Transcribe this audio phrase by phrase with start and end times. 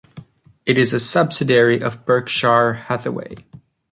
[0.65, 3.35] It is a subsidiary of Berkshire Hathaway.